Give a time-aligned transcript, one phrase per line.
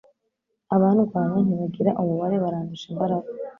[0.75, 3.29] abandwanya ntibagira umubare barandusha imbaraga